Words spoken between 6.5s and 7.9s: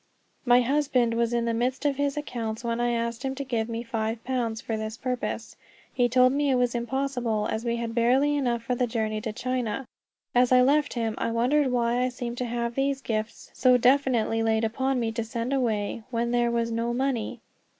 was impossible, as we